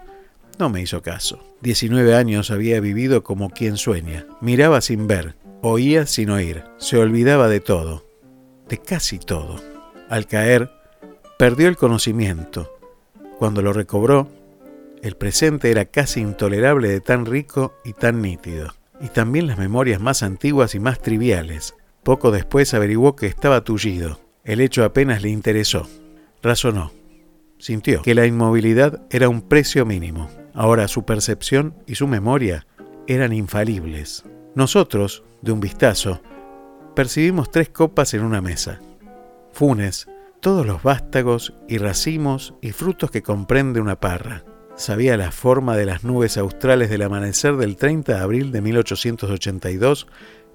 No 0.57 0.69
me 0.69 0.81
hizo 0.81 1.01
caso. 1.01 1.39
Diecinueve 1.61 2.15
años 2.15 2.49
había 2.49 2.79
vivido 2.79 3.23
como 3.23 3.49
quien 3.49 3.77
sueña. 3.77 4.25
Miraba 4.41 4.81
sin 4.81 5.07
ver, 5.07 5.35
oía 5.61 6.05
sin 6.05 6.31
oír, 6.31 6.63
se 6.77 6.97
olvidaba 6.97 7.47
de 7.47 7.59
todo 7.59 8.07
de 8.69 8.77
casi 8.77 9.19
todo. 9.19 9.61
Al 10.09 10.27
caer, 10.27 10.71
perdió 11.37 11.67
el 11.67 11.77
conocimiento. 11.77 12.77
Cuando 13.37 13.61
lo 13.61 13.73
recobró, 13.73 14.27
el 15.01 15.15
presente 15.15 15.71
era 15.71 15.85
casi 15.85 16.21
intolerable 16.21 16.89
de 16.89 17.01
tan 17.01 17.25
rico 17.25 17.75
y 17.83 17.93
tan 17.93 18.21
nítido. 18.21 18.73
Y 18.99 19.09
también 19.09 19.47
las 19.47 19.57
memorias 19.57 20.01
más 20.01 20.23
antiguas 20.23 20.75
y 20.75 20.79
más 20.79 21.01
triviales. 21.01 21.75
Poco 22.03 22.31
después 22.31 22.73
averiguó 22.73 23.15
que 23.15 23.27
estaba 23.27 23.63
tullido. 23.63 24.19
El 24.43 24.61
hecho 24.61 24.83
apenas 24.83 25.21
le 25.21 25.29
interesó. 25.29 25.87
Razonó. 26.41 26.91
Sintió 27.59 28.01
que 28.01 28.15
la 28.15 28.25
inmovilidad 28.25 29.01
era 29.09 29.29
un 29.29 29.41
precio 29.41 29.85
mínimo. 29.85 30.29
Ahora 30.53 30.87
su 30.87 31.05
percepción 31.05 31.75
y 31.85 31.95
su 31.95 32.07
memoria 32.07 32.65
eran 33.07 33.33
infalibles. 33.33 34.23
Nosotros, 34.55 35.23
de 35.41 35.51
un 35.51 35.59
vistazo, 35.59 36.21
percibimos 36.95 37.51
tres 37.51 37.69
copas 37.69 38.13
en 38.13 38.23
una 38.23 38.41
mesa. 38.41 38.79
Funes, 39.51 40.07
todos 40.39 40.65
los 40.65 40.83
vástagos 40.83 41.53
y 41.67 41.77
racimos 41.77 42.53
y 42.61 42.71
frutos 42.71 43.11
que 43.11 43.21
comprende 43.23 43.81
una 43.81 43.99
parra. 43.99 44.43
Sabía 44.77 45.17
la 45.17 45.31
forma 45.31 45.75
de 45.75 45.87
las 45.87 46.03
nubes 46.03 46.37
australes 46.37 46.91
del 46.91 47.01
amanecer 47.01 47.57
del 47.57 47.77
30 47.77 48.13
de 48.13 48.19
abril 48.19 48.51
de 48.51 48.61
1882 48.61 50.07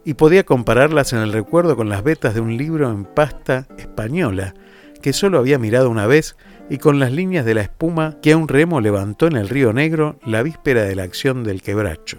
y 0.04 0.14
podía 0.14 0.44
compararlas 0.44 1.12
en 1.12 1.18
el 1.18 1.32
recuerdo 1.32 1.76
con 1.76 1.88
las 1.88 2.04
vetas 2.04 2.32
de 2.32 2.40
un 2.40 2.56
libro 2.56 2.88
en 2.88 3.04
pasta 3.04 3.66
española 3.78 4.54
que 5.02 5.12
solo 5.12 5.38
había 5.38 5.58
mirado 5.58 5.90
una 5.90 6.06
vez 6.06 6.36
y 6.70 6.78
con 6.78 7.00
las 7.00 7.10
líneas 7.10 7.44
de 7.44 7.54
la 7.54 7.62
espuma 7.62 8.18
que 8.22 8.30
a 8.30 8.36
un 8.36 8.46
remo 8.46 8.80
levantó 8.80 9.26
en 9.26 9.34
el 9.34 9.48
río 9.48 9.72
Negro 9.72 10.20
la 10.24 10.44
víspera 10.44 10.84
de 10.84 10.94
la 10.94 11.02
acción 11.02 11.42
del 11.42 11.60
quebracho. 11.60 12.18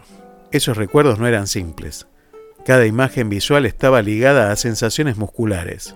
Esos 0.51 0.75
recuerdos 0.75 1.19
no 1.19 1.27
eran 1.27 1.47
simples. 1.47 2.07
Cada 2.65 2.85
imagen 2.85 3.29
visual 3.29 3.65
estaba 3.65 4.01
ligada 4.01 4.51
a 4.51 4.57
sensaciones 4.57 5.15
musculares, 5.15 5.95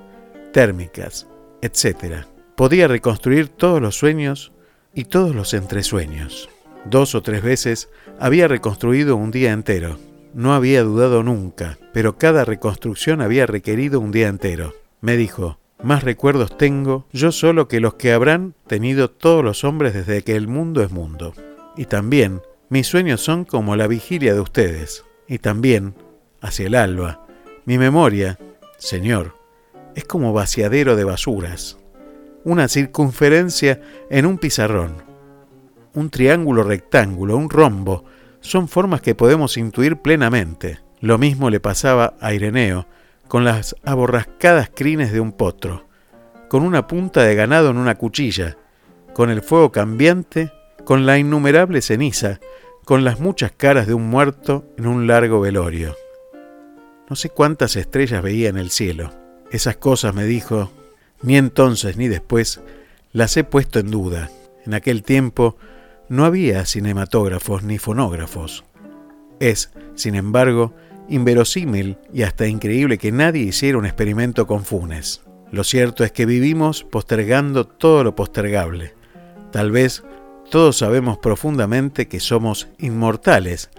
térmicas, 0.53 1.27
etc. 1.61 2.25
Podía 2.55 2.87
reconstruir 2.87 3.49
todos 3.49 3.81
los 3.81 3.97
sueños 3.97 4.53
y 4.93 5.05
todos 5.05 5.35
los 5.35 5.53
entresueños. 5.53 6.49
Dos 6.85 7.15
o 7.15 7.21
tres 7.21 7.41
veces 7.41 7.89
había 8.19 8.47
reconstruido 8.47 9.15
un 9.15 9.31
día 9.31 9.51
entero. 9.51 9.97
No 10.33 10.53
había 10.53 10.83
dudado 10.83 11.23
nunca, 11.23 11.77
pero 11.93 12.17
cada 12.17 12.45
reconstrucción 12.45 13.21
había 13.21 13.45
requerido 13.45 13.99
un 13.99 14.11
día 14.11 14.27
entero. 14.27 14.73
Me 15.01 15.17
dijo, 15.17 15.59
más 15.81 16.03
recuerdos 16.03 16.57
tengo 16.57 17.05
yo 17.13 17.31
solo 17.31 17.67
que 17.67 17.79
los 17.79 17.95
que 17.95 18.11
habrán 18.11 18.55
tenido 18.67 19.09
todos 19.09 19.43
los 19.43 19.63
hombres 19.63 19.93
desde 19.93 20.23
que 20.23 20.35
el 20.35 20.47
mundo 20.47 20.81
es 20.81 20.91
mundo. 20.91 21.33
Y 21.75 21.85
también, 21.85 22.41
mis 22.69 22.87
sueños 22.87 23.21
son 23.21 23.45
como 23.45 23.75
la 23.75 23.87
vigilia 23.87 24.33
de 24.33 24.39
ustedes. 24.39 25.05
Y 25.27 25.39
también, 25.39 25.93
hacia 26.41 26.67
el 26.67 26.75
alba. 26.75 27.25
Mi 27.65 27.77
memoria, 27.77 28.39
Señor, 28.77 29.35
es 29.95 30.05
como 30.05 30.33
vaciadero 30.33 30.95
de 30.95 31.03
basuras, 31.03 31.77
una 32.47 32.69
circunferencia 32.69 33.81
en 34.09 34.25
un 34.25 34.37
pizarrón, 34.37 35.03
un 35.93 36.09
triángulo 36.09 36.63
rectángulo, 36.63 37.35
un 37.35 37.49
rombo, 37.49 38.05
son 38.39 38.69
formas 38.69 39.01
que 39.01 39.15
podemos 39.15 39.57
intuir 39.57 39.97
plenamente. 39.97 40.79
Lo 41.01 41.17
mismo 41.17 41.49
le 41.49 41.59
pasaba 41.59 42.13
a 42.21 42.33
Ireneo 42.33 42.87
con 43.27 43.43
las 43.43 43.75
aborrascadas 43.83 44.71
crines 44.73 45.11
de 45.11 45.19
un 45.19 45.33
potro, 45.33 45.87
con 46.47 46.63
una 46.63 46.87
punta 46.87 47.23
de 47.23 47.35
ganado 47.35 47.69
en 47.69 47.77
una 47.77 47.95
cuchilla, 47.95 48.55
con 49.13 49.29
el 49.29 49.41
fuego 49.41 49.73
cambiante, 49.73 50.53
con 50.85 51.05
la 51.05 51.17
innumerable 51.17 51.81
ceniza, 51.81 52.39
con 52.85 53.03
las 53.03 53.19
muchas 53.19 53.51
caras 53.51 53.87
de 53.87 53.93
un 53.93 54.07
muerto 54.07 54.63
en 54.77 54.87
un 54.87 55.05
largo 55.05 55.41
velorio. 55.41 55.97
No 57.09 57.17
sé 57.17 57.29
cuántas 57.29 57.75
estrellas 57.75 58.23
veía 58.23 58.47
en 58.47 58.57
el 58.57 58.69
cielo. 58.69 59.11
Esas 59.51 59.75
cosas, 59.75 60.15
me 60.15 60.23
dijo, 60.23 60.71
ni 61.21 61.37
entonces 61.37 61.97
ni 61.97 62.07
después 62.07 62.61
las 63.13 63.35
he 63.37 63.43
puesto 63.43 63.79
en 63.79 63.91
duda. 63.91 64.29
En 64.65 64.73
aquel 64.73 65.03
tiempo 65.03 65.57
no 66.09 66.25
había 66.25 66.65
cinematógrafos 66.65 67.63
ni 67.63 67.77
fonógrafos. 67.77 68.63
Es, 69.39 69.71
sin 69.95 70.15
embargo, 70.15 70.73
inverosímil 71.09 71.97
y 72.13 72.23
hasta 72.23 72.47
increíble 72.47 72.97
que 72.97 73.11
nadie 73.11 73.43
hiciera 73.43 73.77
un 73.77 73.85
experimento 73.85 74.47
con 74.47 74.65
Funes. 74.65 75.21
Lo 75.51 75.63
cierto 75.63 76.03
es 76.03 76.11
que 76.11 76.25
vivimos 76.25 76.83
postergando 76.83 77.65
todo 77.65 78.03
lo 78.03 78.15
postergable. 78.15 78.93
Tal 79.51 79.71
vez 79.71 80.03
todos 80.49 80.77
sabemos 80.77 81.17
profundamente 81.17 82.07
que 82.07 82.19
somos 82.19 82.67
inmortales 82.77 83.69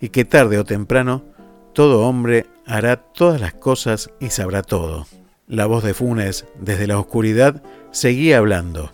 y 0.00 0.10
que 0.10 0.24
tarde 0.24 0.58
o 0.58 0.64
temprano 0.64 1.24
todo 1.72 2.06
hombre 2.06 2.46
hará 2.64 2.96
todas 2.96 3.40
las 3.40 3.54
cosas 3.54 4.10
y 4.20 4.30
sabrá 4.30 4.62
todo. 4.62 5.06
La 5.48 5.66
voz 5.66 5.84
de 5.84 5.94
Funes, 5.94 6.44
desde 6.58 6.88
la 6.88 6.98
oscuridad, 6.98 7.62
seguía 7.92 8.38
hablando. 8.38 8.92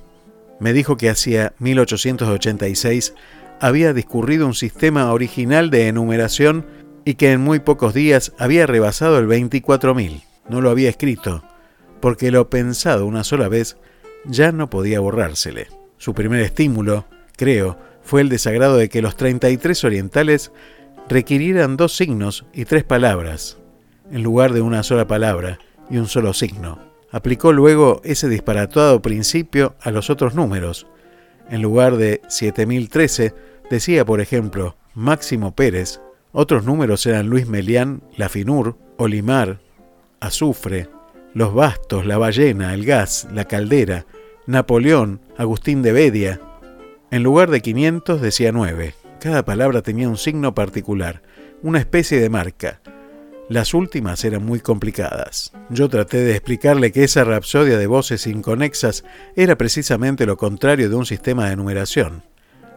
Me 0.60 0.74
dijo 0.74 0.98
que 0.98 1.08
hacia 1.08 1.54
1886 1.60 3.14
había 3.58 3.94
discurrido 3.94 4.46
un 4.46 4.52
sistema 4.52 5.10
original 5.14 5.70
de 5.70 5.88
enumeración 5.88 6.66
y 7.06 7.14
que 7.14 7.32
en 7.32 7.40
muy 7.40 7.60
pocos 7.60 7.94
días 7.94 8.34
había 8.38 8.66
rebasado 8.66 9.18
el 9.18 9.28
24.000. 9.28 10.24
No 10.50 10.60
lo 10.60 10.68
había 10.68 10.90
escrito, 10.90 11.42
porque 12.00 12.30
lo 12.30 12.50
pensado 12.50 13.06
una 13.06 13.24
sola 13.24 13.48
vez 13.48 13.78
ya 14.26 14.52
no 14.52 14.68
podía 14.68 15.00
borrársele. 15.00 15.68
Su 15.96 16.12
primer 16.12 16.40
estímulo, 16.40 17.06
creo, 17.34 17.78
fue 18.02 18.20
el 18.20 18.28
desagrado 18.28 18.76
de 18.76 18.90
que 18.90 19.00
los 19.00 19.16
33 19.16 19.84
orientales 19.84 20.52
requirieran 21.08 21.78
dos 21.78 21.96
signos 21.96 22.44
y 22.52 22.66
tres 22.66 22.84
palabras, 22.84 23.56
en 24.10 24.22
lugar 24.22 24.52
de 24.52 24.60
una 24.60 24.82
sola 24.82 25.06
palabra 25.06 25.58
y 25.92 25.98
un 25.98 26.08
solo 26.08 26.32
signo. 26.32 26.78
Aplicó 27.10 27.52
luego 27.52 28.00
ese 28.02 28.28
disparatado 28.28 29.02
principio 29.02 29.76
a 29.82 29.90
los 29.90 30.08
otros 30.08 30.34
números. 30.34 30.86
En 31.50 31.60
lugar 31.60 31.96
de 31.96 32.22
7013, 32.28 33.34
decía, 33.70 34.04
por 34.06 34.22
ejemplo, 34.22 34.76
Máximo 34.94 35.54
Pérez. 35.54 36.00
Otros 36.32 36.64
números 36.64 37.04
eran 37.04 37.28
Luis 37.28 37.46
Melián, 37.46 38.02
La 38.16 38.30
Finur, 38.30 38.78
Olimar, 38.96 39.60
Azufre, 40.18 40.88
Los 41.34 41.52
Bastos, 41.52 42.06
La 42.06 42.16
Ballena, 42.16 42.72
El 42.72 42.86
Gas, 42.86 43.28
La 43.30 43.44
Caldera, 43.44 44.06
Napoleón, 44.46 45.20
Agustín 45.36 45.82
de 45.82 45.92
Bedia. 45.92 46.40
En 47.10 47.22
lugar 47.22 47.50
de 47.50 47.60
500 47.60 48.22
decía 48.22 48.50
9. 48.50 48.94
Cada 49.20 49.44
palabra 49.44 49.82
tenía 49.82 50.08
un 50.08 50.16
signo 50.16 50.54
particular, 50.54 51.20
una 51.62 51.78
especie 51.78 52.18
de 52.18 52.30
marca. 52.30 52.80
Las 53.48 53.74
últimas 53.74 54.24
eran 54.24 54.44
muy 54.44 54.60
complicadas. 54.60 55.52
Yo 55.68 55.88
traté 55.88 56.18
de 56.18 56.32
explicarle 56.32 56.92
que 56.92 57.04
esa 57.04 57.24
rapsodia 57.24 57.76
de 57.76 57.86
voces 57.86 58.26
inconexas 58.26 59.04
era 59.36 59.58
precisamente 59.58 60.26
lo 60.26 60.36
contrario 60.36 60.88
de 60.88 60.94
un 60.94 61.06
sistema 61.06 61.48
de 61.48 61.56
numeración. 61.56 62.22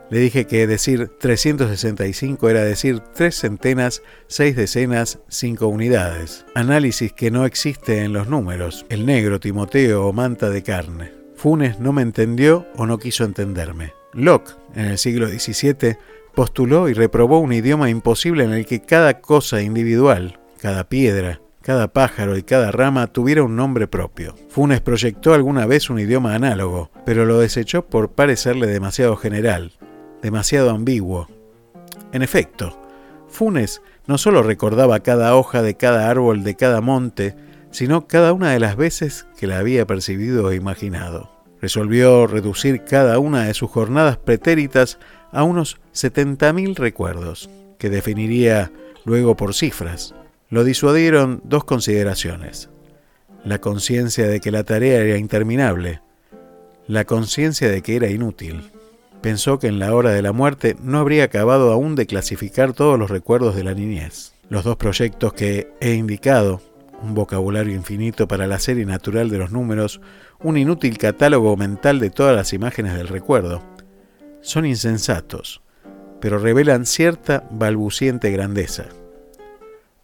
Le 0.09 0.19
dije 0.19 0.45
que 0.45 0.67
decir 0.67 1.09
365 1.19 2.49
era 2.49 2.63
decir 2.63 2.99
tres 2.99 3.39
centenas, 3.39 4.03
seis 4.27 4.55
decenas, 4.55 5.19
cinco 5.29 5.67
unidades. 5.67 6.45
Análisis 6.53 7.11
que 7.13 7.31
no 7.31 7.45
existe 7.45 8.03
en 8.03 8.13
los 8.13 8.27
números, 8.27 8.85
el 8.89 9.05
negro, 9.05 9.39
Timoteo 9.39 10.05
o 10.05 10.13
manta 10.13 10.49
de 10.49 10.61
carne. 10.61 11.11
Funes 11.35 11.79
no 11.79 11.91
me 11.91 12.03
entendió 12.03 12.67
o 12.75 12.85
no 12.85 12.99
quiso 12.99 13.23
entenderme. 13.23 13.93
Locke, 14.13 14.55
en 14.75 14.85
el 14.85 14.97
siglo 14.97 15.27
XVII, 15.27 15.97
postuló 16.35 16.87
y 16.87 16.93
reprobó 16.93 17.39
un 17.39 17.53
idioma 17.53 17.89
imposible 17.89 18.43
en 18.43 18.53
el 18.53 18.65
que 18.65 18.81
cada 18.81 19.21
cosa 19.21 19.61
individual, 19.61 20.39
cada 20.65 20.89
piedra, 20.89 21.41
cada 21.61 21.93
pájaro 21.93 22.37
y 22.37 22.41
cada 22.41 22.71
rama 22.71 23.05
tuviera 23.05 23.43
un 23.43 23.55
nombre 23.55 23.85
propio. 23.85 24.33
Funes 24.49 24.81
proyectó 24.81 25.35
alguna 25.35 25.67
vez 25.67 25.91
un 25.91 25.99
idioma 25.99 26.33
análogo, 26.33 26.89
pero 27.05 27.23
lo 27.25 27.37
desechó 27.37 27.85
por 27.85 28.13
parecerle 28.13 28.65
demasiado 28.65 29.15
general, 29.15 29.73
demasiado 30.23 30.71
ambiguo. 30.71 31.27
En 32.13 32.23
efecto, 32.23 32.81
Funes 33.27 33.83
no 34.07 34.17
solo 34.17 34.41
recordaba 34.41 35.01
cada 35.01 35.35
hoja 35.35 35.61
de 35.61 35.77
cada 35.77 36.09
árbol 36.09 36.43
de 36.43 36.55
cada 36.55 36.81
monte, 36.81 37.35
sino 37.69 38.07
cada 38.07 38.33
una 38.33 38.49
de 38.49 38.59
las 38.59 38.75
veces 38.75 39.27
que 39.37 39.45
la 39.45 39.59
había 39.59 39.85
percibido 39.85 40.49
e 40.49 40.55
imaginado. 40.55 41.29
Resolvió 41.61 42.25
reducir 42.25 42.83
cada 42.85 43.19
una 43.19 43.43
de 43.43 43.53
sus 43.53 43.69
jornadas 43.69 44.17
pretéritas 44.17 44.97
a 45.31 45.43
unos 45.43 45.79
70.000 45.93 46.75
recuerdos, 46.75 47.51
que 47.77 47.91
definiría 47.91 48.71
luego 49.05 49.35
por 49.35 49.53
cifras. 49.53 50.15
Lo 50.55 50.63
disuadieron 50.63 51.41
dos 51.43 51.65
consideraciones. 51.65 52.69
La 53.43 53.59
conciencia 53.59 54.25
de 54.25 54.39
que 54.39 54.51
la 54.51 54.63
tarea 54.63 55.01
era 55.01 55.17
interminable, 55.17 55.99
la 56.87 57.03
conciencia 57.03 57.69
de 57.69 57.81
que 57.81 57.97
era 57.97 58.07
inútil. 58.07 58.71
Pensó 59.19 59.59
que 59.59 59.67
en 59.67 59.79
la 59.79 59.93
hora 59.93 60.11
de 60.11 60.21
la 60.21 60.31
muerte 60.31 60.77
no 60.81 60.99
habría 60.99 61.25
acabado 61.25 61.73
aún 61.73 61.95
de 61.95 62.05
clasificar 62.05 62.71
todos 62.71 62.97
los 62.97 63.11
recuerdos 63.11 63.57
de 63.57 63.65
la 63.65 63.73
niñez. 63.73 64.33
Los 64.47 64.63
dos 64.63 64.77
proyectos 64.77 65.33
que 65.33 65.73
he 65.81 65.95
indicado, 65.95 66.61
un 67.03 67.15
vocabulario 67.15 67.75
infinito 67.75 68.25
para 68.25 68.47
la 68.47 68.59
serie 68.59 68.85
natural 68.85 69.29
de 69.29 69.39
los 69.39 69.51
números, 69.51 69.99
un 70.41 70.55
inútil 70.55 70.97
catálogo 70.97 71.57
mental 71.57 71.99
de 71.99 72.11
todas 72.11 72.33
las 72.33 72.53
imágenes 72.53 72.93
del 72.93 73.09
recuerdo, 73.09 73.61
son 74.39 74.65
insensatos, 74.65 75.61
pero 76.21 76.39
revelan 76.39 76.85
cierta 76.85 77.45
balbuciente 77.51 78.31
grandeza. 78.31 78.85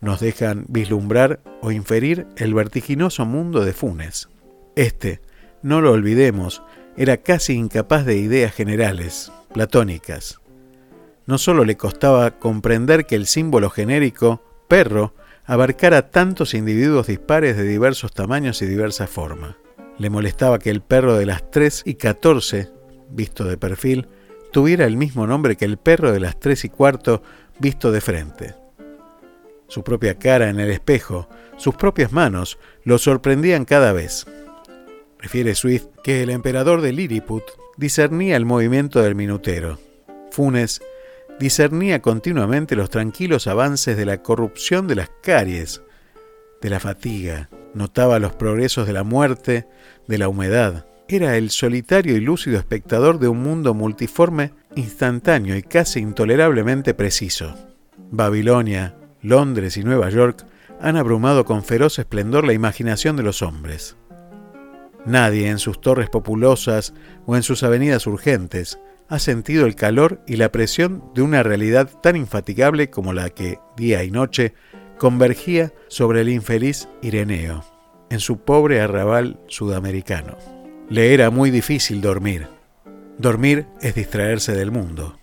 Nos 0.02 0.20
dejan 0.20 0.66
vislumbrar 0.68 1.40
o 1.62 1.72
inferir 1.72 2.28
el 2.36 2.56
vertiginoso 2.56 3.26
mundo 3.26 3.64
de 3.64 3.72
Funes. 3.72 4.30
Este, 4.76 5.22
no 5.62 5.80
lo 5.80 5.92
olvidemos, 5.92 6.64
era 6.98 7.18
casi 7.18 7.54
incapaz 7.54 8.06
de 8.06 8.18
ideas 8.18 8.54
generales, 8.54 9.32
platónicas. 9.54 10.40
No 11.28 11.38
solo 11.38 11.66
le 11.66 11.78
costaba 11.78 12.40
comprender 12.40 13.06
que 13.06 13.16
el 13.16 13.28
símbolo 13.28 13.70
genérico, 13.70 14.42
perro, 14.68 15.14
abarcara 15.46 16.10
tantos 16.10 16.56
individuos 16.56 17.08
dispares 17.08 17.56
de 17.56 17.64
diversos 17.64 18.12
tamaños 18.12 18.62
y 18.64 18.66
diversa 18.66 19.06
forma. 19.06 19.58
Le 20.00 20.10
molestaba 20.10 20.58
que 20.58 20.72
el 20.72 20.82
perro 20.82 21.16
de 21.16 21.28
las 21.28 21.52
3 21.52 21.84
y 21.86 21.94
14, 21.96 22.70
visto 23.12 23.44
de 23.44 23.58
perfil, 23.58 24.08
tuviera 24.52 24.86
el 24.86 24.98
mismo 24.98 25.28
nombre 25.28 25.58
que 25.58 25.66
el 25.66 25.78
perro 25.78 26.12
de 26.12 26.20
las 26.20 26.40
3 26.40 26.66
y 26.66 26.70
cuarto, 26.70 27.22
visto 27.60 27.92
de 27.92 28.02
frente. 28.02 28.61
Su 29.72 29.84
propia 29.84 30.16
cara 30.16 30.50
en 30.50 30.60
el 30.60 30.70
espejo, 30.70 31.30
sus 31.56 31.76
propias 31.76 32.12
manos, 32.12 32.60
lo 32.84 32.98
sorprendían 32.98 33.64
cada 33.64 33.94
vez. 33.94 34.28
Refiere 35.18 35.56
Swift 35.56 35.86
que 36.04 36.24
el 36.24 36.30
emperador 36.30 36.82
de 36.82 36.92
Lilliput 36.92 37.44
discernía 37.78 38.36
el 38.36 38.46
movimiento 38.46 39.02
del 39.02 39.16
minutero. 39.16 39.80
Funes 40.30 40.82
discernía 41.40 42.02
continuamente 42.02 42.76
los 42.76 42.90
tranquilos 42.90 43.48
avances 43.48 43.96
de 43.96 44.06
la 44.06 44.22
corrupción 44.22 44.90
de 44.90 44.96
las 44.96 45.10
caries, 45.24 45.82
de 46.62 46.70
la 46.70 46.82
fatiga, 46.82 47.50
notaba 47.74 48.20
los 48.20 48.34
progresos 48.34 48.88
de 48.88 48.92
la 48.92 49.06
muerte, 49.06 49.70
de 50.06 50.18
la 50.18 50.28
humedad. 50.28 50.86
Era 51.08 51.38
el 51.38 51.50
solitario 51.50 52.18
y 52.18 52.20
lúcido 52.20 52.58
espectador 52.58 53.20
de 53.20 53.30
un 53.30 53.42
mundo 53.42 53.74
multiforme, 53.74 54.52
instantáneo 54.76 55.56
y 55.56 55.64
casi 55.64 56.02
intolerablemente 56.02 56.94
preciso. 56.94 57.56
Babilonia, 58.12 58.98
Londres 59.22 59.78
y 59.78 59.84
Nueva 59.84 60.10
York 60.10 60.46
han 60.80 60.98
abrumado 60.98 61.46
con 61.46 61.64
feroz 61.64 62.00
esplendor 62.00 62.46
la 62.46 62.54
imaginación 62.54 63.16
de 63.16 63.24
los 63.24 63.42
hombres. 63.42 63.96
Nadie 65.06 65.50
en 65.50 65.60
sus 65.60 65.82
torres 65.82 66.10
populosas 66.10 66.94
o 67.26 67.36
en 67.36 67.44
sus 67.44 67.64
avenidas 67.64 68.08
urgentes 68.08 68.80
ha 69.10 69.20
sentido 69.20 69.66
el 69.66 69.76
calor 69.76 70.22
y 70.26 70.38
la 70.38 70.52
presión 70.52 71.04
de 71.14 71.22
una 71.22 71.44
realidad 71.44 71.90
tan 72.02 72.16
infatigable 72.16 72.90
como 72.90 73.14
la 73.14 73.30
que, 73.30 73.60
día 73.76 74.04
y 74.04 74.12
noche, 74.12 74.54
convergía 74.98 75.74
sobre 75.88 76.22
el 76.22 76.30
infeliz 76.30 76.88
Ireneo, 77.02 77.64
en 78.10 78.20
su 78.20 78.40
pobre 78.40 78.80
arrabal 78.80 79.40
sudamericano. 79.48 80.38
Le 80.90 81.14
era 81.14 81.30
muy 81.30 81.52
difícil 81.52 82.02
dormir. 82.02 82.48
Dormir 83.18 83.66
es 83.82 83.96
distraerse 83.96 84.54
del 84.54 84.72
mundo. 84.72 85.18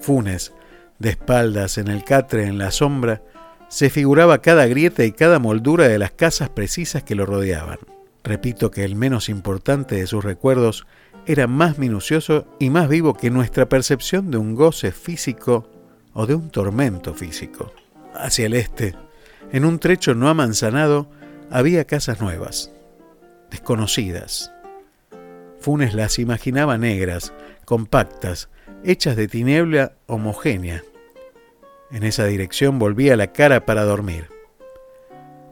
Funes, 0.00 0.52
de 0.98 1.10
espaldas 1.10 1.78
en 1.78 1.88
el 1.88 2.04
catre 2.04 2.44
en 2.44 2.58
la 2.58 2.70
sombra, 2.70 3.22
se 3.68 3.90
figuraba 3.90 4.38
cada 4.38 4.66
grieta 4.66 5.04
y 5.04 5.12
cada 5.12 5.38
moldura 5.38 5.88
de 5.88 5.98
las 5.98 6.12
casas 6.12 6.48
precisas 6.48 7.02
que 7.02 7.14
lo 7.14 7.26
rodeaban. 7.26 7.78
Repito 8.24 8.70
que 8.70 8.84
el 8.84 8.96
menos 8.96 9.28
importante 9.28 9.96
de 9.96 10.06
sus 10.06 10.24
recuerdos 10.24 10.86
era 11.26 11.46
más 11.46 11.78
minucioso 11.78 12.46
y 12.58 12.70
más 12.70 12.88
vivo 12.88 13.14
que 13.14 13.30
nuestra 13.30 13.68
percepción 13.68 14.30
de 14.30 14.38
un 14.38 14.54
goce 14.54 14.92
físico 14.92 15.68
o 16.14 16.26
de 16.26 16.34
un 16.34 16.50
tormento 16.50 17.14
físico. 17.14 17.72
Hacia 18.14 18.46
el 18.46 18.54
este, 18.54 18.94
en 19.52 19.64
un 19.64 19.78
trecho 19.78 20.14
no 20.14 20.28
amanzanado, 20.28 21.08
había 21.50 21.84
casas 21.84 22.20
nuevas, 22.20 22.72
desconocidas. 23.50 24.52
Funes 25.60 25.94
las 25.94 26.18
imaginaba 26.18 26.78
negras, 26.78 27.32
compactas, 27.64 28.48
hechas 28.84 29.16
de 29.16 29.28
tiniebla 29.28 29.92
homogénea. 30.06 30.84
En 31.90 32.02
esa 32.02 32.24
dirección 32.26 32.78
volvía 32.78 33.16
la 33.16 33.32
cara 33.32 33.64
para 33.64 33.84
dormir. 33.84 34.28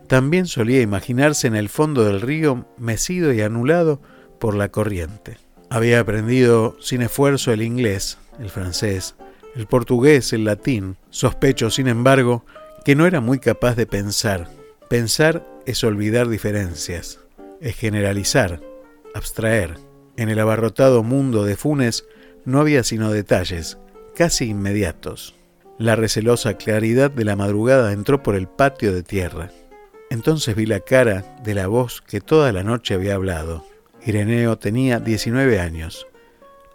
También 0.07 0.47
solía 0.47 0.83
imaginarse 0.83 1.47
en 1.47 1.57
el 1.57 1.69
fondo 1.69 2.05
del 2.05 2.21
río 2.21 2.67
mecido 2.79 3.33
y 3.33 3.41
anulado 3.41 4.01
por 4.39 4.55
la 4.55 4.71
corriente. 4.71 5.39
Había 5.69 6.01
aprendido 6.01 6.77
sin 6.81 7.03
esfuerzo 7.03 7.53
el 7.53 7.63
inglés, 7.63 8.19
el 8.39 8.51
francés, 8.51 9.17
el 9.57 9.67
portugués, 9.67 10.33
el 10.33 10.45
latín. 10.45 10.97
Sospecho, 11.11 11.71
sin 11.71 11.89
embargo, 11.89 12.45
que 12.85 12.95
no 12.95 13.07
era 13.07 13.21
muy 13.21 13.41
capaz 13.41 13.75
de 13.75 13.87
pensar. 13.87 14.49
Pensar 14.89 15.45
es 15.67 15.83
olvidar 15.83 16.29
diferencias, 16.29 17.19
es 17.61 17.75
generalizar, 17.75 18.61
abstraer. 19.15 19.75
En 20.17 20.29
el 20.29 20.39
abarrotado 20.39 21.03
mundo 21.03 21.45
de 21.45 21.57
Funes 21.57 22.07
no 22.47 22.61
había 22.61 22.83
sino 22.83 23.13
detalles, 23.13 23.77
casi 24.15 24.47
inmediatos. 24.47 25.35
La 25.79 25.95
recelosa 25.95 26.55
claridad 26.55 27.11
de 27.11 27.25
la 27.25 27.37
madrugada 27.37 27.93
entró 27.93 28.23
por 28.23 28.35
el 28.35 28.49
patio 28.49 28.95
de 28.95 29.03
tierra. 29.03 29.51
Entonces 30.09 30.57
vi 30.57 30.65
la 30.65 30.81
cara 30.81 31.37
de 31.43 31.55
la 31.55 31.67
voz 31.67 32.01
que 32.01 32.23
toda 32.23 32.53
la 32.53 32.63
noche 32.63 32.95
había 32.95 33.17
hablado. 33.17 33.67
Ireneo 34.07 34.57
tenía 34.57 35.01
19 35.01 35.61
años. 35.61 36.07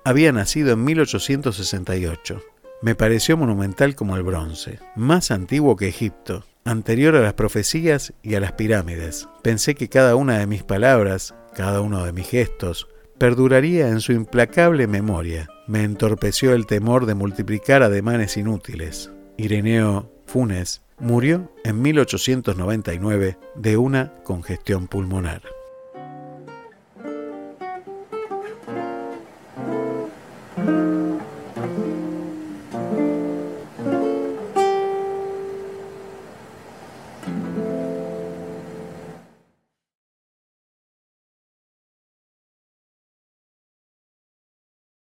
Había 0.03 0.31
nacido 0.31 0.73
en 0.73 0.83
1868. 0.83 2.41
Me 2.81 2.93
pareció 2.93 3.37
monumental 3.37 3.95
como 3.95 4.17
el 4.17 4.23
bronce, 4.23 4.79
más 4.95 5.31
antiguo 5.31 5.75
que 5.75 5.87
Egipto, 5.87 6.43
anterior 6.65 7.15
a 7.15 7.21
las 7.21 7.33
profecías 7.33 8.13
y 8.21 8.35
a 8.35 8.39
las 8.39 8.51
pirámides. 8.53 9.27
Pensé 9.41 9.75
que 9.75 9.87
cada 9.87 10.15
una 10.15 10.39
de 10.39 10.47
mis 10.47 10.63
palabras, 10.63 11.33
cada 11.53 11.81
uno 11.81 12.05
de 12.05 12.11
mis 12.11 12.27
gestos, 12.27 12.87
perduraría 13.21 13.89
en 13.89 14.01
su 14.01 14.13
implacable 14.13 14.87
memoria. 14.87 15.47
Me 15.67 15.83
entorpeció 15.83 16.55
el 16.55 16.65
temor 16.65 17.05
de 17.05 17.13
multiplicar 17.13 17.83
ademanes 17.83 18.35
inútiles. 18.35 19.11
Ireneo 19.37 20.11
Funes 20.25 20.81
murió 20.97 21.51
en 21.63 21.83
1899 21.83 23.37
de 23.53 23.77
una 23.77 24.11
congestión 24.23 24.87
pulmonar. 24.87 25.43